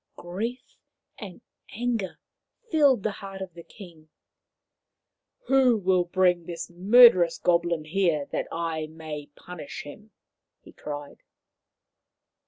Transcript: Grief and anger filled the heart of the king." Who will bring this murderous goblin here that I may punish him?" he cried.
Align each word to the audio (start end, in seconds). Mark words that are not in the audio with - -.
Grief 0.17 0.79
and 1.19 1.41
anger 1.77 2.17
filled 2.71 3.03
the 3.03 3.11
heart 3.11 3.39
of 3.39 3.53
the 3.53 3.61
king." 3.61 4.09
Who 5.47 5.77
will 5.77 6.05
bring 6.05 6.47
this 6.47 6.71
murderous 6.71 7.37
goblin 7.37 7.85
here 7.85 8.25
that 8.31 8.47
I 8.51 8.87
may 8.87 9.27
punish 9.35 9.83
him?" 9.83 10.09
he 10.63 10.71
cried. 10.73 11.19